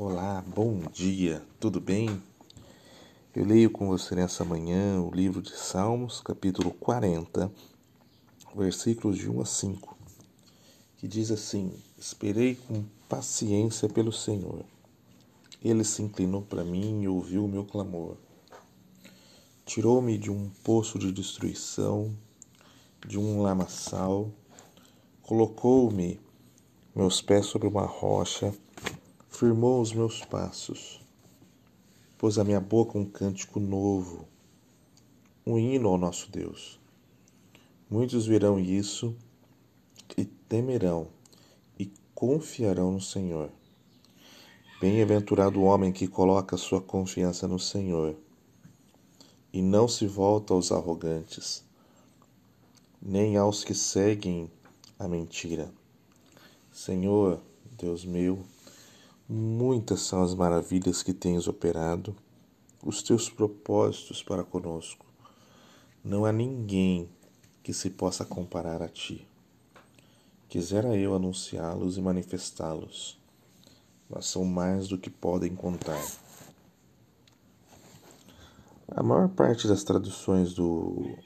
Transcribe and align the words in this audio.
Olá, 0.00 0.44
bom 0.46 0.82
dia, 0.92 1.42
tudo 1.58 1.80
bem? 1.80 2.22
Eu 3.34 3.44
leio 3.44 3.68
com 3.68 3.88
você 3.88 4.14
nessa 4.14 4.44
manhã 4.44 5.02
o 5.02 5.10
livro 5.10 5.42
de 5.42 5.50
Salmos, 5.50 6.20
capítulo 6.20 6.70
40, 6.70 7.50
versículos 8.54 9.18
de 9.18 9.28
1 9.28 9.40
a 9.40 9.44
5, 9.44 9.98
que 10.98 11.08
diz 11.08 11.32
assim: 11.32 11.72
Esperei 11.98 12.54
com 12.54 12.84
paciência 13.08 13.88
pelo 13.88 14.12
Senhor. 14.12 14.64
Ele 15.60 15.82
se 15.82 16.00
inclinou 16.00 16.42
para 16.42 16.62
mim 16.62 17.02
e 17.02 17.08
ouviu 17.08 17.44
o 17.44 17.48
meu 17.48 17.64
clamor. 17.64 18.14
Tirou-me 19.66 20.16
de 20.16 20.30
um 20.30 20.48
poço 20.62 20.96
de 20.96 21.10
destruição, 21.10 22.16
de 23.04 23.18
um 23.18 23.42
lamaçal, 23.42 24.30
colocou-me 25.22 26.20
meus 26.94 27.20
pés 27.20 27.46
sobre 27.46 27.66
uma 27.66 27.84
rocha 27.84 28.54
firmou 29.38 29.80
os 29.80 29.92
meus 29.92 30.24
passos, 30.24 31.00
pôs 32.18 32.38
a 32.38 32.44
minha 32.44 32.60
boca 32.60 32.98
um 32.98 33.04
cântico 33.04 33.60
novo, 33.60 34.26
um 35.46 35.56
hino 35.56 35.90
ao 35.90 35.96
nosso 35.96 36.28
Deus. 36.28 36.80
Muitos 37.88 38.26
verão 38.26 38.58
isso 38.58 39.14
e 40.16 40.24
temerão 40.24 41.06
e 41.78 41.88
confiarão 42.16 42.90
no 42.90 43.00
Senhor. 43.00 43.48
Bem-aventurado 44.80 45.60
o 45.60 45.66
homem 45.66 45.92
que 45.92 46.08
coloca 46.08 46.56
sua 46.56 46.80
confiança 46.80 47.46
no 47.46 47.60
Senhor 47.60 48.16
e 49.52 49.62
não 49.62 49.86
se 49.86 50.08
volta 50.08 50.52
aos 50.52 50.72
arrogantes, 50.72 51.64
nem 53.00 53.36
aos 53.36 53.62
que 53.62 53.72
seguem 53.72 54.50
a 54.98 55.06
mentira. 55.06 55.72
Senhor, 56.72 57.40
Deus 57.78 58.04
meu, 58.04 58.44
Muitas 59.30 60.00
são 60.00 60.22
as 60.22 60.34
maravilhas 60.34 61.02
que 61.02 61.12
tens 61.12 61.46
operado, 61.46 62.16
os 62.82 63.02
teus 63.02 63.28
propósitos 63.28 64.22
para 64.22 64.42
conosco. 64.42 65.04
Não 66.02 66.24
há 66.24 66.32
ninguém 66.32 67.10
que 67.62 67.74
se 67.74 67.90
possa 67.90 68.24
comparar 68.24 68.80
a 68.80 68.88
ti. 68.88 69.28
Quisera 70.48 70.96
eu 70.96 71.14
anunciá-los 71.14 71.98
e 71.98 72.00
manifestá-los, 72.00 73.18
mas 74.08 74.24
são 74.24 74.46
mais 74.46 74.88
do 74.88 74.96
que 74.96 75.10
podem 75.10 75.54
contar. 75.54 76.02
A 78.90 79.02
maior 79.02 79.28
parte 79.28 79.68
das 79.68 79.84
traduções 79.84 80.54
do, 80.54 81.18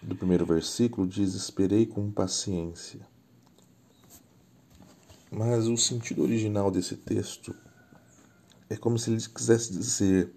do 0.00 0.14
primeiro 0.14 0.46
versículo 0.46 1.04
diz: 1.04 1.34
Esperei 1.34 1.84
com 1.84 2.12
paciência. 2.12 3.04
Mas 5.32 5.68
o 5.68 5.76
sentido 5.76 6.24
original 6.24 6.72
desse 6.72 6.96
texto 6.96 7.54
é 8.68 8.76
como 8.76 8.98
se 8.98 9.12
ele 9.12 9.22
quisesse 9.22 9.72
dizer: 9.72 10.32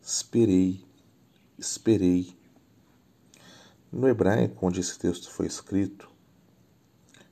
esperei, 0.00 0.84
esperei. 1.58 2.38
No 3.90 4.06
hebraico, 4.06 4.64
onde 4.64 4.78
esse 4.78 4.96
texto 4.96 5.28
foi 5.28 5.46
escrito, 5.46 6.08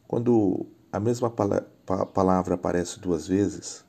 quando 0.08 0.66
a 0.90 0.98
mesma 0.98 1.30
palavra 1.30 2.56
aparece 2.56 2.98
duas 2.98 3.28
vezes, 3.28 3.84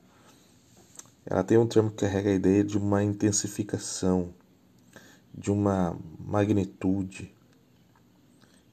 ela 1.26 1.44
tem 1.44 1.58
um 1.58 1.66
termo 1.66 1.90
que 1.90 1.98
carrega 1.98 2.30
a 2.30 2.36
ideia 2.36 2.64
de 2.64 2.78
uma 2.78 3.04
intensificação, 3.04 4.36
de 5.34 5.50
uma 5.50 5.98
magnitude. 6.20 7.36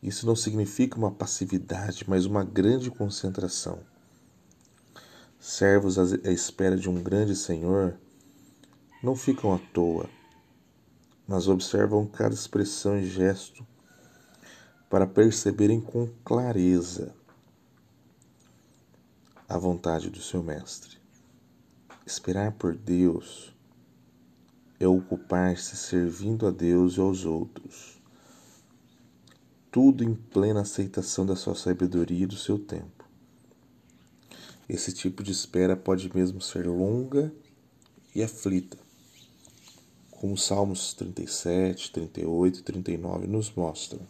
Isso 0.02 0.26
não 0.26 0.36
significa 0.36 0.98
uma 0.98 1.10
passividade, 1.10 2.04
mas 2.06 2.26
uma 2.26 2.44
grande 2.44 2.90
concentração. 2.90 3.95
Servos 5.58 5.98
à 5.98 6.30
espera 6.30 6.76
de 6.76 6.86
um 6.86 7.02
grande 7.02 7.34
Senhor 7.34 7.98
não 9.02 9.16
ficam 9.16 9.54
à 9.54 9.58
toa, 9.72 10.06
mas 11.26 11.48
observam 11.48 12.06
cada 12.06 12.34
expressão 12.34 12.98
e 12.98 13.06
gesto 13.06 13.66
para 14.91 15.06
perceberem 15.06 15.81
com 15.81 16.10
clareza 16.22 17.14
a 19.48 19.56
vontade 19.56 20.10
do 20.10 20.20
seu 20.20 20.42
Mestre. 20.42 20.98
Esperar 22.04 22.52
por 22.52 22.75
Deus 22.76 23.50
é 24.78 24.86
ocupar-se 24.86 25.75
servindo 25.75 26.47
a 26.47 26.50
Deus 26.50 26.98
e 26.98 27.00
aos 27.00 27.25
outros, 27.25 27.98
tudo 29.70 30.04
em 30.04 30.14
plena 30.14 30.60
aceitação 30.60 31.25
da 31.25 31.34
sua 31.34 31.54
sabedoria 31.54 32.25
e 32.25 32.26
do 32.26 32.36
seu 32.36 32.58
tempo. 32.58 32.95
Esse 34.69 34.93
tipo 34.93 35.22
de 35.22 35.31
espera 35.31 35.77
pode 35.77 36.12
mesmo 36.12 36.41
ser 36.41 36.66
longa 36.66 37.32
e 38.12 38.21
aflita, 38.21 38.77
como 40.10 40.34
os 40.34 40.44
Salmos 40.44 40.93
37, 40.94 41.93
38 41.93 42.59
e 42.59 42.62
39 42.62 43.26
nos 43.28 43.53
mostram. 43.53 44.00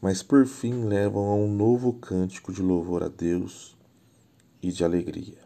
Mas 0.00 0.22
por 0.22 0.46
fim 0.46 0.84
levam 0.86 1.26
a 1.26 1.34
um 1.34 1.54
novo 1.54 1.92
cântico 1.92 2.52
de 2.52 2.62
louvor 2.62 3.02
a 3.02 3.08
Deus 3.08 3.76
e 4.62 4.72
de 4.72 4.82
alegria. 4.82 5.42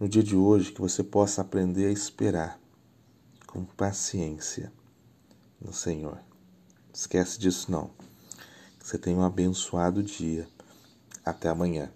No 0.00 0.08
dia 0.08 0.22
de 0.22 0.36
hoje, 0.36 0.72
que 0.72 0.80
você 0.80 1.04
possa 1.04 1.42
aprender 1.42 1.86
a 1.86 1.92
esperar 1.92 2.58
com 3.46 3.62
paciência 3.64 4.72
no 5.60 5.72
Senhor. 5.72 6.18
Esquece 6.92 7.38
disso 7.38 7.70
não. 7.70 7.90
Que 8.78 8.88
você 8.88 8.98
tenha 8.98 9.18
um 9.18 9.22
abençoado 9.22 10.02
dia 10.02 10.48
até 11.26 11.48
amanhã. 11.48 11.92